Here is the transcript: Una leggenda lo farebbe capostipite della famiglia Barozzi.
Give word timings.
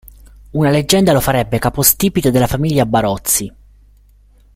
Una 0.53 0.71
leggenda 0.71 1.13
lo 1.13 1.19
farebbe 1.19 1.59
capostipite 1.59 2.31
della 2.31 2.47
famiglia 2.47 2.87
Barozzi. 2.87 3.53